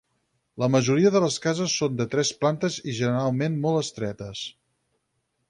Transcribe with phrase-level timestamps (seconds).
[0.61, 4.43] La majoria de les cases són de tres plantes i generalment molt estretes.